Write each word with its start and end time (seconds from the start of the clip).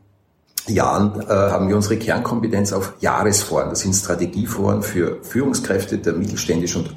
Jahren 0.68 1.28
haben 1.28 1.68
wir 1.68 1.76
unsere 1.76 1.98
Kernkompetenz 1.98 2.72
auf 2.72 2.94
Jahresforen. 3.00 3.72
Das 3.72 3.80
sind 3.80 3.94
Strategieforen 3.94 4.84
für 4.84 5.18
Führungskräfte 5.24 5.98
der 5.98 6.14
mittelständischen 6.14 6.84
und 6.84 6.94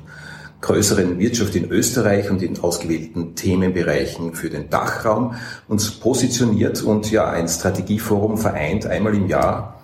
größeren 0.65 1.19
Wirtschaft 1.19 1.55
in 1.57 1.71
Österreich 1.71 2.31
und 2.31 2.43
in 2.43 2.59
ausgewählten 2.59 3.35
Themenbereichen 3.35 4.35
für 4.35 4.49
den 4.49 4.71
Dachraum 4.71 5.35
uns 5.69 5.91
positioniert 5.91 6.83
und 6.83 7.11
ja 7.11 7.29
ein 7.29 7.49
Strategieforum 7.49 8.39
vereint 8.39 8.87
einmal 8.87 9.15
im 9.15 9.29
Jahr 9.29 9.83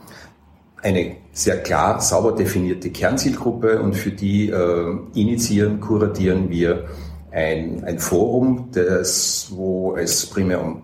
eine 0.82 1.16
sehr 1.32 1.62
klar, 1.62 2.00
sauber 2.00 2.32
definierte 2.32 2.88
Kernzielgruppe 2.88 3.80
und 3.82 3.94
für 3.94 4.10
die 4.10 4.48
äh, 4.48 4.98
initiieren, 5.12 5.80
kuratieren 5.80 6.48
wir 6.48 6.86
ein, 7.30 7.84
ein 7.84 7.98
Forum, 7.98 8.70
das, 8.72 9.48
wo 9.50 9.96
es 9.96 10.24
primär 10.26 10.64
um 10.64 10.82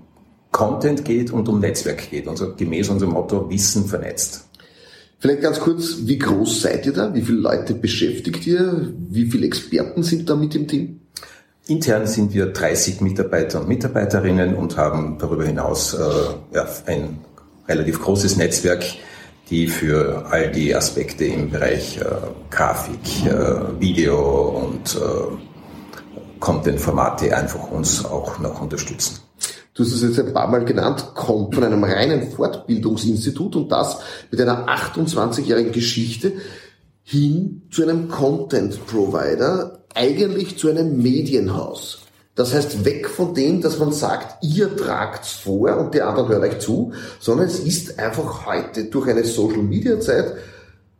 Content 0.53 1.07
geht 1.07 1.31
und 1.31 1.49
um 1.49 1.59
Netzwerk 1.61 2.11
geht, 2.11 2.29
also 2.29 2.55
gemäß 2.55 2.91
unserem 2.91 3.15
Motto 3.15 3.49
Wissen 3.49 3.87
vernetzt. 3.87 4.46
Vielleicht 5.19 5.41
ganz 5.41 5.61
kurz, 5.61 5.97
wie 6.01 6.19
groß 6.19 6.63
seid 6.63 6.87
ihr 6.87 6.93
da? 6.93 7.15
Wie 7.15 7.23
viele 7.23 7.39
Leute 7.39 7.75
beschäftigt 7.75 8.47
ihr? 8.47 8.93
Wie 9.09 9.27
viele 9.27 9.47
Experten 9.47 10.03
sind 10.03 10.29
da 10.29 10.37
mit 10.37 10.55
im 10.55 10.69
Team? 10.69 11.01
Intern 11.69 12.07
sind 12.07 12.35
wir 12.35 12.47
30 12.47 13.01
Mitarbeiter 13.01 13.61
und 13.61 13.69
Mitarbeiterinnen 13.69 14.55
und 14.55 14.77
haben 14.77 15.19
darüber 15.19 15.45
hinaus 15.45 15.95
äh, 15.95 16.55
ja, 16.55 16.69
ein 16.87 17.19
relativ 17.67 18.01
großes 18.01 18.37
Netzwerk, 18.37 18.85
die 19.51 19.67
für 19.67 20.27
all 20.31 20.53
die 20.53 20.75
Aspekte 20.75 21.25
im 21.25 21.51
Bereich 21.51 21.99
äh, 21.99 22.05
Grafik, 22.51 23.27
äh, 23.27 23.81
Video 23.81 24.71
und 24.71 24.97
äh, 24.97 26.39
Content-Formate 26.39 27.37
einfach 27.37 27.71
uns 27.71 28.05
auch 28.05 28.39
noch 28.39 28.61
unterstützen 28.61 29.21
du 29.77 29.85
hast 29.85 29.93
es 29.93 30.03
jetzt 30.03 30.19
ein 30.19 30.33
paar 30.33 30.49
Mal 30.49 30.65
genannt, 30.65 31.13
kommt 31.15 31.55
von 31.55 31.65
einem 31.65 31.85
reinen 31.85 32.31
Fortbildungsinstitut 32.31 33.57
und 33.57 33.71
das 33.71 33.99
mit 34.31 34.41
einer 34.41 34.67
28-jährigen 34.67 35.73
Geschichte 35.73 36.33
hin 37.03 37.63
zu 37.71 37.83
einem 37.83 38.09
Content 38.09 38.85
Provider, 38.87 39.85
eigentlich 39.95 40.59
zu 40.59 40.69
einem 40.69 41.01
Medienhaus. 41.01 42.01
Das 42.35 42.53
heißt, 42.53 42.85
weg 42.85 43.09
von 43.09 43.35
dem, 43.35 43.63
dass 43.63 43.79
man 43.79 43.93
sagt, 43.93 44.45
ihr 44.45 44.77
tragt's 44.77 45.33
vor 45.33 45.77
und 45.79 45.95
die 45.95 46.03
anderen 46.03 46.29
hören 46.29 46.43
euch 46.43 46.59
zu, 46.59 46.93
sondern 47.19 47.47
es 47.47 47.61
ist 47.61 47.99
einfach 47.99 48.47
heute 48.47 48.85
durch 48.85 49.09
eine 49.09 49.25
Social 49.25 49.63
Media 49.63 50.01
Zeit 50.01 50.35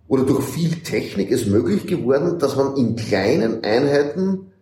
oder 0.09 0.23
durch 0.23 0.45
viel 0.45 0.83
Technik 0.83 1.31
es 1.31 1.47
möglich 1.47 1.87
geworden, 1.87 2.39
dass 2.39 2.57
man 2.57 2.77
in 2.77 2.97
kleinen 2.97 3.65
Einheiten 3.65 4.53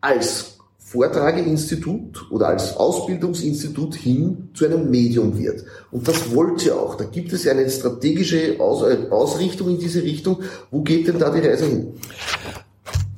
als 0.00 0.59
Vortrageinstitut 0.90 2.32
oder 2.32 2.48
als 2.48 2.76
Ausbildungsinstitut 2.76 3.94
hin 3.94 4.48
zu 4.54 4.64
einem 4.64 4.90
Medium 4.90 5.38
wird. 5.38 5.64
Und 5.92 6.08
das 6.08 6.34
wollt 6.34 6.66
ihr 6.66 6.74
auch. 6.74 6.96
Da 6.96 7.04
gibt 7.04 7.32
es 7.32 7.44
ja 7.44 7.52
eine 7.52 7.70
strategische 7.70 8.58
Aus 8.58 8.82
Ausrichtung 9.08 9.68
in 9.68 9.78
diese 9.78 10.02
Richtung. 10.02 10.42
Wo 10.72 10.82
geht 10.82 11.06
denn 11.06 11.20
da 11.20 11.30
die 11.30 11.46
Reise 11.46 11.66
hin? 11.66 11.92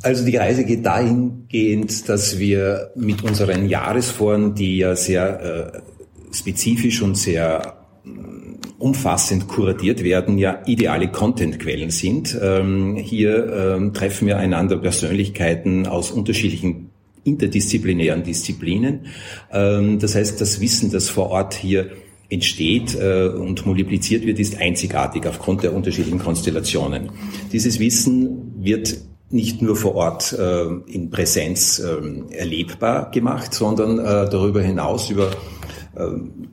Also 0.03 0.23
die 0.27 0.37
Reise 0.37 0.65
geht 0.65 0.85
dahingehend, 0.85 2.11
dass 2.11 2.39
wir 2.39 2.91
mit 2.95 3.25
unseren 3.25 3.67
Jahresforen, 3.67 4.55
die 4.55 4.77
ja 4.77 4.95
sehr 4.95 5.73
äh, 5.73 6.37
spezifisch 6.37 7.01
und 7.01 7.17
sehr 7.17 7.79
äh, 8.05 8.09
umfassend 8.79 9.49
kuratiert 9.49 10.05
werden, 10.05 10.37
ja 10.37 10.61
ideale 10.67 11.11
Contentquellen 11.11 11.89
sind. 11.89 12.39
Ähm, 12.39 12.97
hier 12.97 13.51
ähm, 13.51 13.95
treffen 13.95 14.27
wir 14.27 14.37
einander 14.37 14.77
Persönlichkeiten 14.77 15.87
aus 15.87 16.11
unterschiedlichen 16.11 16.92
interdisziplinären 17.25 18.23
Disziplinen. 18.23 19.07
Ähm, 19.53 19.99
das 19.99 20.15
heißt, 20.15 20.41
das 20.41 20.61
Wissen, 20.61 20.91
das 20.91 21.09
vor 21.09 21.31
Ort 21.31 21.55
hier 21.55 21.91
entsteht 22.29 22.95
äh, 22.95 23.29
und 23.29 23.67
multipliziert 23.67 24.25
wird, 24.25 24.39
ist 24.39 24.59
einzigartig 24.61 25.27
aufgrund 25.27 25.63
der 25.63 25.75
unterschiedlichen 25.75 26.19
Konstellationen. 26.19 27.11
Dieses 27.53 27.79
Wissen 27.79 28.55
wird 28.59 28.97
nicht 29.31 29.63
nur 29.63 29.77
vor 29.77 29.95
Ort 29.95 30.33
äh, 30.33 30.65
in 30.87 31.11
Präsenz 31.11 31.79
äh, 31.79 32.35
erlebbar 32.35 33.11
gemacht, 33.11 33.55
sondern 33.55 33.99
äh, 33.99 34.29
darüber 34.31 34.63
hinaus 34.63 35.11
über 35.11 35.31
äh, 35.95 36.07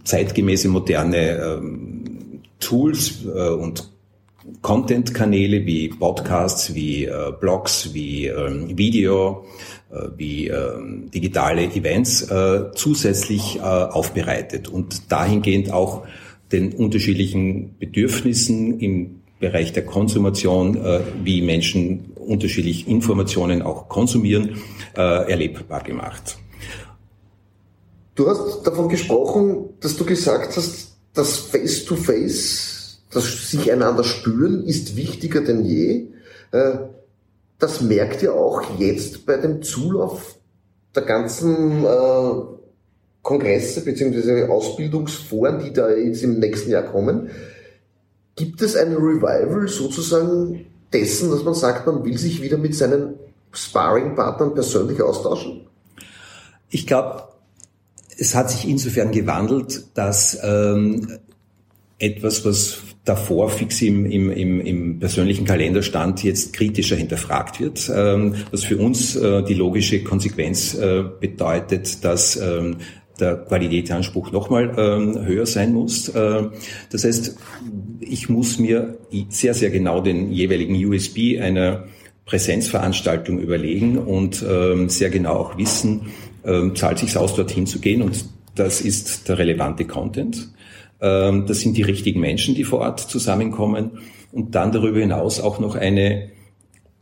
zeitgemäße 0.03 0.67
moderne 0.69 1.37
ähm, 1.37 2.41
Tools 2.59 3.23
und 3.23 3.89
Content-Kanäle 4.61 5.65
wie 5.65 5.89
Podcasts, 5.89 6.73
wie 6.73 7.05
äh, 7.05 7.31
Blogs, 7.39 7.93
wie 7.93 8.27
ähm, 8.27 8.77
Video, 8.77 9.45
wie 10.17 10.47
ähm, 10.47 11.09
digitale 11.11 11.63
Events 11.63 12.21
äh, 12.29 12.71
zusätzlich 12.75 13.57
äh, 13.57 13.61
aufbereitet 13.61 14.67
und 14.67 15.11
dahingehend 15.11 15.71
auch 15.71 16.05
den 16.51 16.73
unterschiedlichen 16.73 17.75
Bedürfnissen 17.79 18.79
im 18.79 19.21
Bereich 19.39 19.71
der 19.71 19.85
Konsumation, 19.85 20.77
wie 21.23 21.41
Menschen 21.41 22.11
unterschiedlich 22.15 22.89
Informationen 22.89 23.61
auch 23.61 23.87
konsumieren, 23.87 24.57
erlebbar 24.95 25.81
gemacht. 25.81 26.37
Du 28.15 28.27
hast 28.27 28.63
davon 28.63 28.89
gesprochen, 28.89 29.69
dass 29.79 29.95
du 29.95 30.03
gesagt 30.03 30.57
hast, 30.57 30.97
das 31.13 31.37
Face-to-Face, 31.37 33.03
das 33.11 33.51
sich 33.51 33.71
einander 33.71 34.03
spüren, 34.03 34.65
ist 34.65 34.97
wichtiger 34.97 35.39
denn 35.41 35.63
je 35.63 36.07
das 37.59 37.81
merkt 37.81 38.23
ihr 38.23 38.33
auch 38.33 38.79
jetzt 38.79 39.25
bei 39.25 39.37
dem 39.37 39.61
Zulauf 39.61 40.35
der 40.95 41.03
ganzen 41.03 41.83
äh, 41.83 42.31
Kongresse 43.21 43.83
bzw. 43.83 44.45
Ausbildungsforen, 44.45 45.59
die 45.63 45.73
da 45.73 45.91
jetzt 45.91 46.23
im 46.23 46.39
nächsten 46.39 46.71
Jahr 46.71 46.83
kommen. 46.83 47.29
Gibt 48.35 48.61
es 48.61 48.75
ein 48.75 48.93
Revival 48.95 49.67
sozusagen 49.67 50.65
dessen, 50.93 51.29
dass 51.29 51.43
man 51.43 51.53
sagt, 51.53 51.85
man 51.85 52.03
will 52.05 52.17
sich 52.17 52.41
wieder 52.41 52.57
mit 52.57 52.73
seinen 52.73 53.15
Sparring-Partnern 53.51 54.53
persönlich 54.53 55.01
austauschen? 55.01 55.67
Ich 56.69 56.87
glaube, 56.87 57.23
es 58.17 58.35
hat 58.35 58.49
sich 58.49 58.67
insofern 58.67 59.11
gewandelt, 59.11 59.83
dass 59.95 60.39
ähm, 60.41 61.19
etwas, 61.99 62.45
was 62.45 62.79
davor 63.05 63.49
fix 63.49 63.81
im, 63.81 64.05
im, 64.05 64.31
im, 64.31 64.61
im 64.61 64.99
persönlichen 64.99 65.45
Kalender 65.45 65.81
stand, 65.81 66.23
jetzt 66.23 66.53
kritischer 66.53 66.95
hinterfragt 66.95 67.59
wird, 67.59 67.91
ähm, 67.93 68.35
was 68.51 68.63
für 68.63 68.77
uns 68.77 69.15
äh, 69.15 69.43
die 69.43 69.53
logische 69.55 70.03
Konsequenz 70.03 70.75
äh, 70.75 71.03
bedeutet, 71.19 72.03
dass 72.03 72.35
ähm, 72.37 72.77
der 73.19 73.35
Qualitätsanspruch 73.35 74.31
nochmal 74.31 74.73
ähm, 74.77 75.25
höher 75.25 75.45
sein 75.45 75.73
muss. 75.73 76.09
Äh, 76.09 76.43
das 76.91 77.03
heißt, 77.03 77.35
ich 77.99 78.29
muss 78.29 78.59
mir 78.59 78.97
sehr, 79.29 79.53
sehr 79.53 79.69
genau 79.69 80.01
den 80.01 80.31
jeweiligen 80.31 80.75
USB 80.85 81.39
einer 81.39 81.85
Präsenzveranstaltung 82.25 83.39
überlegen 83.39 83.97
und 83.97 84.45
ähm, 84.47 84.87
sehr 84.87 85.09
genau 85.09 85.33
auch 85.33 85.57
wissen, 85.57 86.07
ähm, 86.45 86.75
zahlt 86.75 86.99
sich 86.99 87.17
aus, 87.17 87.35
dorthin 87.35 87.65
zu 87.65 87.79
gehen 87.79 88.01
und 88.01 88.23
das 88.55 88.81
ist 88.81 89.27
der 89.27 89.37
relevante 89.37 89.85
Content. 89.85 90.49
Ähm, 91.01 91.45
das 91.45 91.61
sind 91.61 91.77
die 91.77 91.83
richtigen 91.83 92.19
Menschen, 92.19 92.55
die 92.55 92.63
vor 92.63 92.79
Ort 92.79 92.99
zusammenkommen. 92.99 93.99
Und 94.31 94.55
dann 94.55 94.71
darüber 94.71 94.99
hinaus 94.99 95.39
auch 95.39 95.59
noch 95.59 95.75
eine 95.75 96.29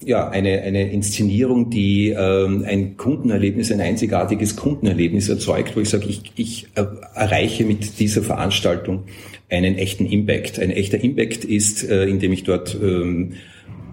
ja, 0.03 0.29
eine, 0.29 0.61
eine 0.61 0.91
Inszenierung, 0.91 1.69
die 1.69 2.09
ähm, 2.09 2.63
ein 2.67 2.97
Kundenerlebnis, 2.97 3.71
ein 3.71 3.81
einzigartiges 3.81 4.55
Kundenerlebnis 4.55 5.27
erzeugt, 5.27 5.75
wo 5.75 5.79
ich 5.79 5.89
sage, 5.89 6.07
ich, 6.07 6.21
ich 6.35 6.67
erreiche 6.75 7.63
mit 7.63 7.99
dieser 7.99 8.21
Veranstaltung 8.21 9.05
einen 9.49 9.75
echten 9.75 10.05
Impact. 10.05 10.59
Ein 10.59 10.71
echter 10.71 11.03
Impact 11.03 11.45
ist, 11.45 11.83
äh, 11.83 12.05
indem 12.05 12.31
ich 12.33 12.44
dort 12.44 12.77
ähm, 12.79 13.33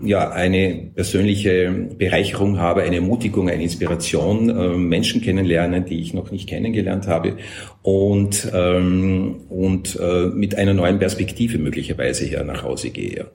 ja, 0.05 0.31
eine 0.31 0.91
persönliche 0.95 1.89
Bereicherung 1.99 2.59
habe, 2.59 2.83
eine 2.83 2.97
Ermutigung, 2.97 3.49
eine 3.49 3.63
Inspiration, 3.63 4.49
äh, 4.49 4.77
Menschen 4.77 5.21
kennenlernen, 5.21 5.85
die 5.85 6.01
ich 6.01 6.15
noch 6.15 6.31
nicht 6.31 6.49
kennengelernt 6.49 7.07
habe 7.07 7.37
und, 7.83 8.51
ähm, 8.53 9.43
und 9.49 9.99
äh, 10.01 10.27
mit 10.27 10.57
einer 10.57 10.75
neuen 10.75 10.99
Perspektive 10.99 11.59
möglicherweise 11.59 12.25
hier 12.25 12.45
nach 12.45 12.63
Hause 12.63 12.91
gehe. 12.91 13.27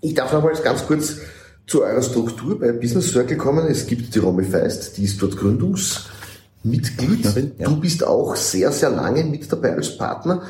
Ich 0.00 0.14
darf 0.14 0.32
nochmals 0.32 0.62
ganz 0.62 0.86
kurz 0.86 1.20
zu 1.66 1.82
eurer 1.82 2.02
Struktur 2.02 2.58
bei 2.58 2.72
Business 2.72 3.10
Circle 3.10 3.36
kommen. 3.36 3.66
Es 3.66 3.86
gibt 3.86 4.14
die 4.14 4.18
Romy 4.18 4.44
Feist, 4.44 4.98
die 4.98 5.04
ist 5.04 5.20
dort 5.22 5.36
Gründungsmitglied. 5.36 7.24
Ja. 7.58 7.68
Du 7.68 7.80
bist 7.80 8.06
auch 8.06 8.36
sehr, 8.36 8.70
sehr 8.70 8.90
lange 8.90 9.24
mit 9.24 9.50
dabei 9.50 9.74
als 9.74 9.96
Partner. 9.96 10.42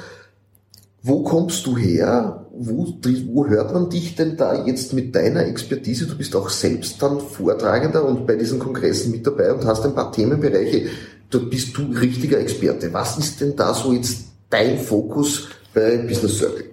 Wo 1.06 1.22
kommst 1.22 1.66
du 1.66 1.76
her? 1.76 2.46
Wo, 2.56 2.86
wo 3.26 3.46
hört 3.46 3.74
man 3.74 3.90
dich 3.90 4.14
denn 4.14 4.38
da 4.38 4.64
jetzt 4.64 4.94
mit 4.94 5.14
deiner 5.14 5.46
Expertise? 5.46 6.06
Du 6.06 6.16
bist 6.16 6.34
auch 6.34 6.48
selbst 6.48 7.02
dann 7.02 7.20
Vortragender 7.20 8.06
und 8.06 8.26
bei 8.26 8.36
diesen 8.36 8.58
Kongressen 8.58 9.10
mit 9.10 9.26
dabei 9.26 9.52
und 9.52 9.66
hast 9.66 9.84
ein 9.84 9.94
paar 9.94 10.10
Themenbereiche. 10.10 10.86
Dort 11.28 11.50
bist 11.50 11.76
du 11.76 11.82
richtiger 11.92 12.40
Experte. 12.40 12.90
Was 12.94 13.18
ist 13.18 13.38
denn 13.42 13.54
da 13.54 13.74
so 13.74 13.92
jetzt 13.92 14.20
dein 14.48 14.78
Fokus 14.78 15.48
bei 15.74 15.98
Business 15.98 16.38
Circle? 16.38 16.64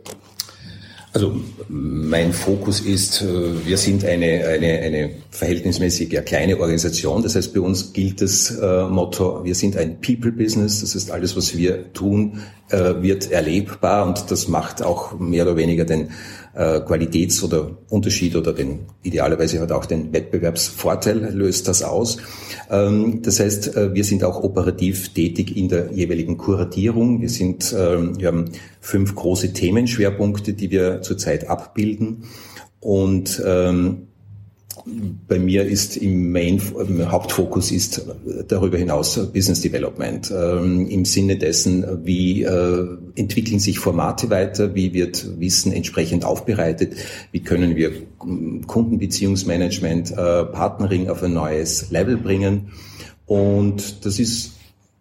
Also 1.13 1.35
mein 1.67 2.31
Fokus 2.31 2.79
ist, 2.79 3.21
äh, 3.21 3.65
wir 3.65 3.75
sind 3.75 4.05
eine, 4.05 4.45
eine, 4.47 4.79
eine 4.79 5.09
verhältnismäßig 5.29 6.13
ja, 6.13 6.21
kleine 6.21 6.57
Organisation. 6.57 7.21
Das 7.21 7.35
heißt, 7.35 7.53
bei 7.53 7.59
uns 7.59 7.91
gilt 7.91 8.21
das 8.21 8.49
äh, 8.51 8.85
Motto, 8.85 9.43
wir 9.43 9.55
sind 9.55 9.75
ein 9.75 9.99
People-Business. 9.99 10.79
Das 10.79 10.95
heißt, 10.95 11.11
alles, 11.11 11.35
was 11.35 11.57
wir 11.57 11.91
tun, 11.91 12.39
äh, 12.71 13.01
wird 13.01 13.31
erlebbar 13.31 14.07
und 14.07 14.31
das 14.31 14.47
macht 14.47 14.83
auch 14.83 15.19
mehr 15.19 15.43
oder 15.45 15.55
weniger 15.55 15.85
den 15.85 16.09
äh, 16.53 16.81
Qualitäts- 16.81 17.43
oder 17.43 17.77
Unterschied 17.89 18.35
oder 18.35 18.53
den 18.53 18.79
idealerweise 19.03 19.59
hat 19.61 19.71
auch 19.71 19.85
den 19.85 20.11
Wettbewerbsvorteil 20.11 21.33
löst 21.33 21.67
das 21.67 21.83
aus. 21.83 22.17
Ähm, 22.69 23.21
das 23.21 23.39
heißt, 23.39 23.75
äh, 23.75 23.93
wir 23.93 24.03
sind 24.03 24.23
auch 24.23 24.43
operativ 24.43 25.13
tätig 25.13 25.55
in 25.55 25.69
der 25.69 25.91
jeweiligen 25.91 26.37
Kuratierung. 26.37 27.21
Wir 27.21 27.29
sind, 27.29 27.73
ähm, 27.77 28.19
wir 28.19 28.27
haben 28.27 28.45
fünf 28.81 29.15
große 29.15 29.53
Themenschwerpunkte, 29.53 30.53
die 30.53 30.71
wir 30.71 31.01
zurzeit 31.01 31.49
abbilden. 31.49 32.25
Und 32.79 33.41
ähm, 33.45 34.07
bei 35.27 35.39
mir 35.39 35.65
ist 35.65 35.97
im 35.97 36.31
Main, 36.31 36.61
im 36.87 37.11
Hauptfokus 37.11 37.71
ist 37.71 38.05
darüber 38.47 38.77
hinaus 38.77 39.31
Business 39.31 39.61
Development. 39.61 40.31
Ähm, 40.35 40.87
Im 40.87 41.05
Sinne 41.05 41.37
dessen, 41.37 42.05
wie 42.05 42.43
äh, 42.43 42.87
entwickeln 43.15 43.59
sich 43.59 43.79
Formate 43.79 44.29
weiter, 44.29 44.73
wie 44.75 44.93
wird 44.93 45.39
Wissen 45.39 45.71
entsprechend 45.71 46.25
aufbereitet, 46.25 46.95
wie 47.31 47.41
können 47.41 47.75
wir 47.75 47.91
Kundenbeziehungsmanagement, 48.17 50.11
äh, 50.11 50.45
Partnering 50.45 51.09
auf 51.09 51.21
ein 51.23 51.33
neues 51.33 51.91
Level 51.91 52.17
bringen. 52.17 52.71
Und 53.25 54.05
das 54.05 54.19
ist 54.19 54.53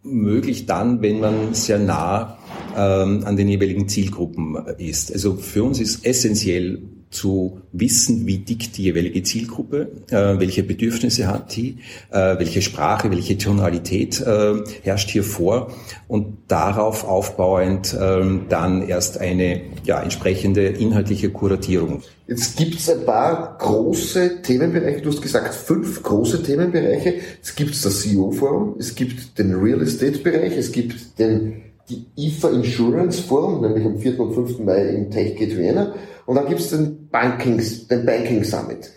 möglich 0.02 0.66
dann, 0.66 1.02
wenn 1.02 1.20
man 1.20 1.54
sehr 1.54 1.78
nah 1.78 2.38
ähm, 2.76 3.24
an 3.24 3.36
den 3.36 3.48
jeweiligen 3.48 3.88
Zielgruppen 3.88 4.56
ist. 4.78 5.12
Also 5.12 5.36
für 5.36 5.64
uns 5.64 5.80
ist 5.80 6.04
essentiell 6.06 6.82
zu 7.10 7.60
wissen, 7.72 8.26
wie 8.26 8.38
dick 8.38 8.72
die 8.72 8.84
jeweilige 8.84 9.22
Zielgruppe, 9.22 9.90
äh, 10.10 10.38
welche 10.38 10.62
Bedürfnisse 10.62 11.26
hat 11.26 11.56
die, 11.56 11.78
äh, 12.10 12.38
welche 12.38 12.62
Sprache, 12.62 13.10
welche 13.10 13.36
Tonalität 13.36 14.20
äh, 14.20 14.54
herrscht 14.82 15.10
hier 15.10 15.24
vor 15.24 15.72
und 16.06 16.38
darauf 16.46 17.04
aufbauend 17.04 17.94
äh, 17.94 18.22
dann 18.48 18.86
erst 18.86 19.18
eine 19.18 19.62
ja, 19.84 20.00
entsprechende 20.00 20.66
inhaltliche 20.66 21.30
Kuratierung. 21.30 22.02
Jetzt 22.28 22.56
gibt 22.56 22.76
es 22.76 22.88
ein 22.88 23.04
paar 23.04 23.58
große 23.58 24.42
Themenbereiche, 24.42 25.00
du 25.00 25.10
hast 25.10 25.20
gesagt 25.20 25.52
fünf 25.52 26.00
große 26.04 26.44
Themenbereiche. 26.44 27.14
Es 27.42 27.56
gibt 27.56 27.84
das 27.84 28.02
CEO-Forum, 28.02 28.76
es 28.78 28.94
gibt 28.94 29.36
den 29.36 29.52
Real 29.56 29.82
Estate-Bereich, 29.82 30.56
es 30.56 30.70
gibt 30.70 31.18
den 31.18 31.69
die 31.90 32.06
IFA 32.16 32.50
Insurance 32.50 33.20
Forum, 33.22 33.60
nämlich 33.60 33.84
am 33.84 33.98
4. 33.98 34.18
und 34.20 34.34
5. 34.34 34.60
Mai 34.60 34.88
im 34.88 35.10
TechGate 35.10 35.56
Vienna 35.56 35.94
und 36.26 36.36
dann 36.36 36.46
gibt 36.46 36.60
es 36.60 36.70
den 36.70 37.08
Banking, 37.08 37.60
den 37.90 38.06
Banking 38.06 38.44
Summit. 38.44 38.90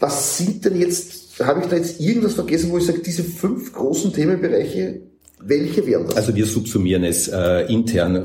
Was 0.00 0.38
sind 0.38 0.64
denn 0.64 0.80
jetzt, 0.80 1.40
habe 1.44 1.60
ich 1.60 1.66
da 1.66 1.76
jetzt 1.76 2.00
irgendwas 2.00 2.34
vergessen, 2.34 2.70
wo 2.70 2.78
ich 2.78 2.86
sage, 2.86 3.00
diese 3.00 3.24
fünf 3.24 3.72
großen 3.72 4.12
Themenbereiche, 4.12 5.00
welche 5.40 5.86
wären 5.86 6.06
das? 6.06 6.16
Also 6.16 6.34
wir 6.34 6.46
subsumieren 6.46 7.04
es 7.04 7.28
äh, 7.28 7.72
intern 7.72 8.16
äh, 8.16 8.22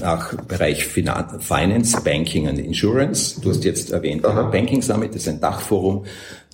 nach 0.00 0.34
Bereich 0.42 0.84
Finan 0.84 1.40
Finance, 1.40 1.98
Banking 2.04 2.48
und 2.48 2.58
Insurance. 2.58 3.40
Du 3.40 3.50
hast 3.50 3.64
jetzt 3.64 3.92
erwähnt, 3.92 4.24
Aha. 4.24 4.42
Banking 4.42 4.82
Summit 4.82 5.14
ist 5.14 5.26
ein 5.26 5.40
Dachforum, 5.40 6.04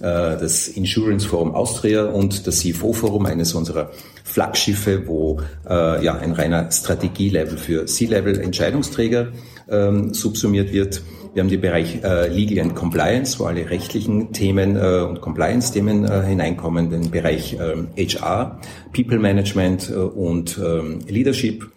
äh, 0.00 0.02
das 0.02 0.68
Insurance 0.68 1.26
Forum 1.26 1.54
Austria 1.54 2.04
und 2.04 2.46
das 2.46 2.60
CFO 2.60 2.92
Forum, 2.92 3.26
eines 3.26 3.54
unserer 3.54 3.90
Flaggschiffe, 4.24 5.06
wo 5.06 5.40
äh, 5.68 6.04
ja 6.04 6.14
ein 6.14 6.32
reiner 6.32 6.70
Strategielevel 6.70 7.58
für 7.58 7.86
C-Level 7.86 8.40
Entscheidungsträger 8.40 9.28
ähm, 9.68 10.14
subsumiert 10.14 10.72
wird. 10.72 11.02
Wir 11.34 11.42
haben 11.42 11.48
den 11.48 11.62
Bereich 11.62 12.04
äh, 12.04 12.28
Legal 12.28 12.62
and 12.62 12.74
Compliance, 12.74 13.38
wo 13.38 13.44
alle 13.44 13.70
rechtlichen 13.70 14.32
Themen 14.32 14.76
äh, 14.76 15.00
und 15.00 15.22
Compliance-Themen 15.22 16.04
äh, 16.04 16.22
hineinkommen, 16.24 16.90
den 16.90 17.10
Bereich 17.10 17.56
HR, 17.58 18.60
People 18.92 19.18
Management 19.18 19.88
äh, 19.88 19.94
und 19.94 20.60
ähm, 20.62 20.98
Leadership. 21.08 21.70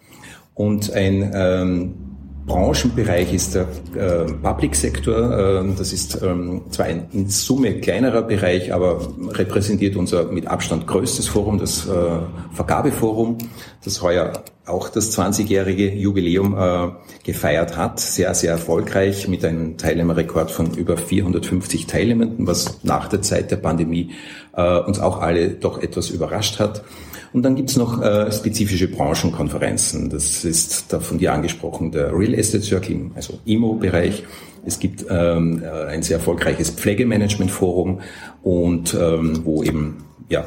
Und 0.54 0.92
ein 0.92 1.32
ähm, 1.34 1.94
Branchenbereich 2.46 3.34
ist 3.34 3.56
der 3.56 3.66
äh, 3.96 4.24
Public 4.32 4.76
Sektor. 4.76 5.62
Äh, 5.62 5.74
das 5.76 5.92
ist 5.92 6.22
ähm, 6.22 6.62
zwar 6.70 6.86
ein 6.86 7.08
in 7.12 7.28
Summe 7.28 7.80
kleinerer 7.80 8.22
Bereich, 8.22 8.72
aber 8.72 9.00
repräsentiert 9.30 9.96
unser 9.96 10.26
mit 10.30 10.46
Abstand 10.46 10.86
größtes 10.86 11.26
Forum, 11.26 11.58
das 11.58 11.86
äh, 11.86 11.90
Vergabeforum, 12.54 13.38
das 13.84 14.00
heuer 14.00 14.32
auch 14.64 14.88
das 14.88 15.16
20-jährige 15.16 15.92
Jubiläum 15.92 16.56
äh, 16.56 16.88
gefeiert 17.24 17.76
hat. 17.76 18.00
Sehr, 18.00 18.34
sehr 18.34 18.52
erfolgreich 18.52 19.28
mit 19.28 19.44
einem 19.44 19.76
Teilnehmerrekord 19.76 20.50
von 20.50 20.74
über 20.74 20.96
450 20.96 21.86
Teilnehmenden, 21.86 22.46
was 22.46 22.82
nach 22.84 23.08
der 23.08 23.22
Zeit 23.22 23.50
der 23.50 23.56
Pandemie 23.56 24.12
äh, 24.56 24.78
uns 24.80 24.98
auch 24.98 25.20
alle 25.20 25.50
doch 25.50 25.82
etwas 25.82 26.10
überrascht 26.10 26.58
hat. 26.58 26.82
Und 27.36 27.42
dann 27.42 27.54
gibt's 27.54 27.76
noch 27.76 28.00
äh, 28.00 28.32
spezifische 28.32 28.88
Branchenkonferenzen. 28.88 30.08
Das 30.08 30.42
ist 30.42 30.90
da 30.90 31.00
von 31.00 31.18
dir 31.18 31.34
angesprochen, 31.34 31.92
der 31.92 32.18
Real 32.18 32.32
Estate 32.32 32.64
Circle, 32.64 33.10
also 33.14 33.38
IMO-Bereich. 33.44 34.22
Es 34.64 34.78
gibt 34.78 35.04
ähm, 35.10 35.62
äh, 35.62 35.68
ein 35.68 36.02
sehr 36.02 36.16
erfolgreiches 36.16 36.70
Pflegemanagement-Forum 36.70 38.00
und 38.42 38.94
ähm, 38.94 39.42
wo 39.44 39.62
eben 39.62 39.98
ja, 40.30 40.46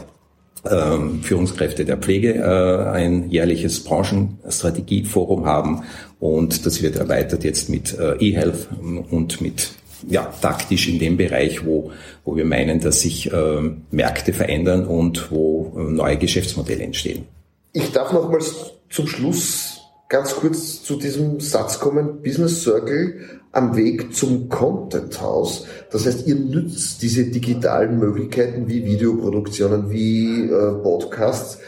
ähm, 0.67 1.21
Führungskräfte 1.21 1.85
der 1.85 1.97
Pflege 1.97 2.33
äh, 2.33 2.89
ein 2.89 3.29
jährliches 3.29 3.83
Branchenstrategieforum 3.83 5.45
haben 5.45 5.83
und 6.19 6.65
das 6.65 6.81
wird 6.81 6.95
erweitert 6.95 7.43
jetzt 7.43 7.69
mit 7.69 7.99
äh, 7.99 8.15
eHealth 8.15 8.67
und 9.11 9.41
mit 9.41 9.73
ja, 10.07 10.31
taktisch 10.41 10.87
in 10.87 10.99
dem 10.99 11.17
Bereich, 11.17 11.65
wo, 11.65 11.91
wo 12.25 12.35
wir 12.35 12.45
meinen, 12.45 12.79
dass 12.79 13.01
sich 13.01 13.31
äh, 13.31 13.71
Märkte 13.91 14.33
verändern 14.33 14.85
und 14.85 15.31
wo 15.31 15.73
äh, 15.77 15.91
neue 15.91 16.17
Geschäftsmodelle 16.17 16.83
entstehen. 16.83 17.25
Ich 17.73 17.91
darf 17.91 18.13
nochmals 18.13 18.73
zum 18.89 19.07
Schluss 19.07 19.81
ganz 20.09 20.35
kurz 20.35 20.83
zu 20.83 20.95
diesem 20.97 21.39
Satz 21.39 21.79
kommen, 21.79 22.21
Business 22.23 22.63
Circle 22.63 23.39
am 23.51 23.75
Weg 23.75 24.13
zum 24.13 24.49
Content 24.49 25.21
House. 25.21 25.65
Das 25.91 26.05
heißt, 26.05 26.27
ihr 26.27 26.35
nützt 26.35 27.01
diese 27.01 27.25
digitalen 27.25 27.99
Möglichkeiten 27.99 28.67
wie 28.67 28.85
Videoproduktionen, 28.85 29.89
wie 29.89 30.43
äh, 30.43 30.71
Podcasts, 30.81 31.59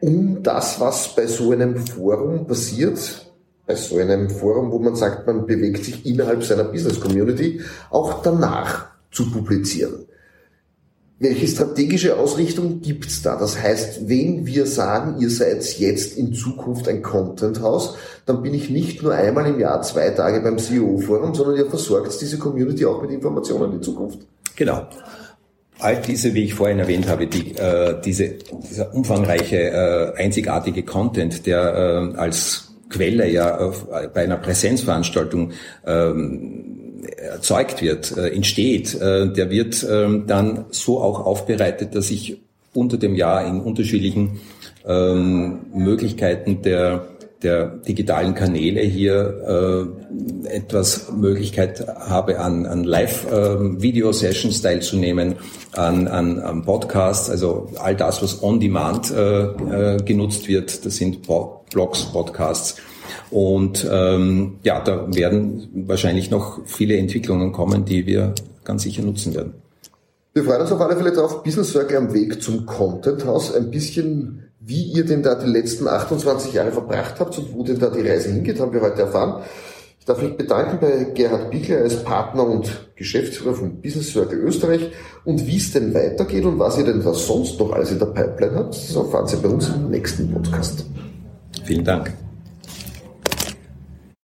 um 0.00 0.42
das, 0.42 0.80
was 0.80 1.14
bei 1.14 1.26
so 1.26 1.52
einem 1.52 1.76
Forum 1.78 2.46
passiert, 2.46 3.23
bei 3.66 3.74
so 3.74 3.96
einem 3.98 4.30
Forum, 4.30 4.70
wo 4.70 4.78
man 4.78 4.94
sagt, 4.94 5.26
man 5.26 5.46
bewegt 5.46 5.84
sich 5.84 6.04
innerhalb 6.04 6.44
seiner 6.44 6.64
Business 6.64 7.00
Community, 7.00 7.60
auch 7.90 8.22
danach 8.22 8.86
zu 9.10 9.30
publizieren. 9.30 10.06
Welche 11.20 11.46
strategische 11.46 12.18
Ausrichtung 12.18 12.80
gibt's 12.82 13.22
da? 13.22 13.36
Das 13.36 13.62
heißt, 13.62 14.08
wenn 14.08 14.46
wir 14.46 14.66
sagen, 14.66 15.20
ihr 15.20 15.30
seid 15.30 15.64
jetzt 15.78 16.18
in 16.18 16.34
Zukunft 16.34 16.88
ein 16.88 17.02
Content-Haus, 17.02 17.96
dann 18.26 18.42
bin 18.42 18.52
ich 18.52 18.68
nicht 18.68 19.02
nur 19.02 19.14
einmal 19.14 19.46
im 19.46 19.60
Jahr 19.60 19.80
zwei 19.82 20.10
Tage 20.10 20.40
beim 20.40 20.58
CEO-Forum, 20.58 21.34
sondern 21.34 21.56
ihr 21.56 21.66
versorgt 21.66 22.20
diese 22.20 22.36
Community 22.36 22.84
auch 22.84 23.00
mit 23.00 23.12
Informationen 23.12 23.74
in 23.74 23.82
Zukunft. 23.82 24.18
Genau. 24.56 24.86
All 25.78 26.00
diese, 26.02 26.34
wie 26.34 26.44
ich 26.44 26.54
vorhin 26.54 26.80
erwähnt 26.80 27.08
habe, 27.08 27.26
die, 27.26 27.56
äh, 27.56 28.00
diese, 28.04 28.30
dieser 28.70 28.92
umfangreiche, 28.92 29.56
äh, 29.56 30.12
einzigartige 30.16 30.82
Content, 30.82 31.46
der 31.46 32.12
äh, 32.14 32.18
als 32.18 32.73
Quelle 32.94 33.28
ja 33.28 33.58
auf, 33.58 33.88
bei 33.88 34.22
einer 34.22 34.36
Präsenzveranstaltung 34.36 35.50
ähm, 35.84 37.02
erzeugt 37.16 37.82
wird, 37.82 38.16
äh, 38.16 38.28
entsteht, 38.28 38.94
äh, 38.94 39.32
der 39.32 39.50
wird 39.50 39.84
ähm, 39.90 40.24
dann 40.26 40.66
so 40.70 41.00
auch 41.00 41.26
aufbereitet, 41.26 41.94
dass 41.96 42.10
ich 42.10 42.40
unter 42.72 42.96
dem 42.96 43.16
Jahr 43.16 43.46
in 43.46 43.60
unterschiedlichen 43.60 44.40
ähm, 44.86 45.66
Möglichkeiten 45.74 46.62
der 46.62 47.08
der 47.44 47.66
digitalen 47.66 48.34
Kanäle 48.34 48.80
hier 48.80 49.88
äh, 50.44 50.48
etwas 50.48 51.12
Möglichkeit 51.12 51.86
habe, 51.86 52.40
an, 52.40 52.66
an 52.66 52.84
Live-Video-Sessions 52.84 54.58
äh, 54.58 54.62
teilzunehmen, 54.62 55.36
an, 55.72 56.08
an, 56.08 56.40
an 56.40 56.62
Podcasts, 56.62 57.30
also 57.30 57.68
all 57.78 57.94
das, 57.94 58.22
was 58.22 58.42
on 58.42 58.58
demand 58.58 59.10
äh, 59.10 59.44
äh, 59.44 60.02
genutzt 60.02 60.48
wird, 60.48 60.84
das 60.84 60.96
sind 60.96 61.22
Blogs, 61.22 62.04
Podcasts. 62.06 62.76
Und 63.30 63.86
ähm, 63.90 64.58
ja, 64.62 64.80
da 64.80 65.14
werden 65.14 65.68
wahrscheinlich 65.86 66.30
noch 66.30 66.60
viele 66.66 66.96
Entwicklungen 66.96 67.52
kommen, 67.52 67.84
die 67.84 68.06
wir 68.06 68.34
ganz 68.64 68.82
sicher 68.82 69.02
nutzen 69.02 69.34
werden. 69.34 69.54
Wir 70.32 70.42
freuen 70.42 70.62
uns 70.62 70.72
auf 70.72 70.80
alle 70.80 70.96
Fälle 70.96 71.12
darauf, 71.12 71.44
Business 71.44 71.70
Circle 71.70 71.96
am 71.96 72.12
Weg 72.12 72.42
zum 72.42 72.66
Content 72.66 73.24
House 73.24 73.54
ein 73.54 73.70
bisschen 73.70 74.43
wie 74.66 74.82
ihr 74.82 75.04
denn 75.04 75.22
da 75.22 75.34
die 75.34 75.50
letzten 75.50 75.86
28 75.86 76.52
Jahre 76.52 76.72
verbracht 76.72 77.20
habt 77.20 77.38
und 77.38 77.52
wo 77.52 77.62
denn 77.62 77.78
da 77.78 77.90
die 77.90 78.00
Reise 78.00 78.30
hingeht, 78.30 78.60
haben 78.60 78.72
wir 78.72 78.80
heute 78.80 79.02
erfahren. 79.02 79.42
Ich 79.98 80.06
darf 80.06 80.20
mich 80.20 80.36
bedanken 80.36 80.78
bei 80.80 81.04
Gerhard 81.14 81.50
Bickler 81.50 81.78
als 81.78 82.02
Partner 82.04 82.46
und 82.46 82.90
Geschäftsführer 82.94 83.54
von 83.54 83.80
Business 83.80 84.12
Circle 84.12 84.38
Österreich 84.38 84.90
und 85.24 85.46
wie 85.46 85.56
es 85.56 85.72
denn 85.72 85.94
weitergeht 85.94 86.44
und 86.44 86.58
was 86.58 86.78
ihr 86.78 86.84
denn 86.84 87.02
da 87.02 87.14
sonst 87.14 87.58
noch 87.58 87.72
alles 87.72 87.90
in 87.90 87.98
der 87.98 88.06
Pipeline 88.06 88.56
habt, 88.56 88.74
das 88.74 88.94
erfahren 88.94 89.26
Sie 89.26 89.36
bei 89.36 89.48
uns 89.48 89.68
im 89.68 89.90
nächsten 89.90 90.30
Podcast. 90.30 90.84
Vielen 91.64 91.84
Dank. 91.84 92.12